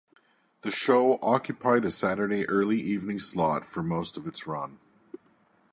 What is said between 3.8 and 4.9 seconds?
most of its run.